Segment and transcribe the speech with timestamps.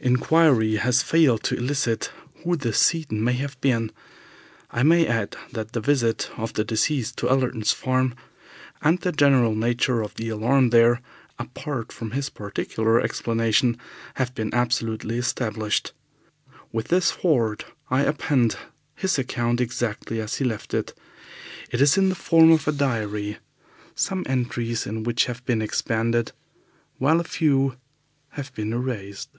[0.00, 2.12] Inquiry has failed to elicit
[2.44, 3.90] who this Seaton may have been.
[4.70, 8.14] I may add that the visit of the deceased to Allerton's Farm,
[8.80, 11.00] and the general nature of the alarm there,
[11.36, 13.76] apart from his particular explanation,
[14.14, 15.90] have been absolutely established.
[16.70, 18.54] With this foreword I append
[18.94, 20.94] his account exactly as he left it.
[21.72, 23.38] It is in the form of a diary,
[23.96, 26.30] some entries in which have been expanded,
[26.98, 27.78] while a few
[28.30, 29.30] have been erased.